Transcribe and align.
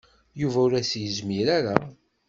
Yuba 0.41 0.57
ur 0.65 0.73
as-yezmir 0.79 1.47
ara. 1.57 1.75